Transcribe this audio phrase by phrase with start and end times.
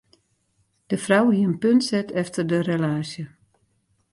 [0.93, 3.23] De frou hie in punt set efter de relaasje.